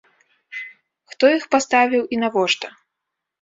[1.13, 2.67] Хто іх паставіў і навошта?